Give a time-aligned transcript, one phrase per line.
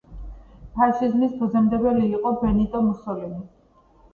[0.77, 3.41] ფაშიზმის ფუძემდებელი იყო ბენიტო მუსოლინი.